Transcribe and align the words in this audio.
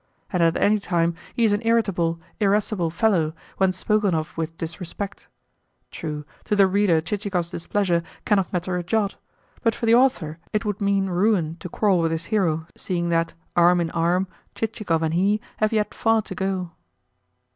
And 0.33 0.41
at 0.41 0.57
any 0.59 0.79
time 0.79 1.13
he 1.35 1.45
is 1.45 1.51
an 1.51 1.61
irritable, 1.63 2.19
irascible 2.39 2.89
fellow 2.89 3.35
when 3.57 3.71
spoken 3.71 4.15
of 4.15 4.35
with 4.35 4.57
disrespect. 4.57 5.27
True, 5.91 6.25
to 6.45 6.55
the 6.55 6.65
reader 6.65 7.01
Chichikov's 7.01 7.51
displeasure 7.51 8.01
cannot 8.25 8.51
matter 8.51 8.75
a 8.77 8.83
jot; 8.83 9.17
but 9.61 9.75
for 9.75 9.85
the 9.85 9.93
author 9.93 10.39
it 10.53 10.65
would 10.65 10.81
mean 10.81 11.05
ruin 11.11 11.55
to 11.59 11.69
quarrel 11.69 11.99
with 11.99 12.11
his 12.11 12.25
hero, 12.33 12.65
seeing 12.75 13.09
that, 13.09 13.35
arm 13.55 13.79
in 13.79 13.91
arm, 13.91 14.27
Chichikov 14.55 15.03
and 15.03 15.13
he 15.13 15.39
have 15.57 15.71
yet 15.71 15.93
far 15.93 16.23
to 16.23 16.33
go. 16.33 16.71